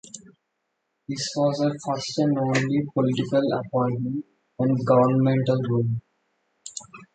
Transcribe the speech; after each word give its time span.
This 1.07 1.29
was 1.35 1.61
her 1.61 1.77
first 1.85 2.17
and 2.17 2.35
only 2.39 2.85
political 2.95 3.43
appointment 3.53 4.25
and 4.57 4.85
governmental 4.87 5.61
role. 5.69 5.89